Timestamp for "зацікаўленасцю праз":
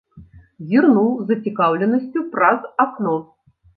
1.31-2.59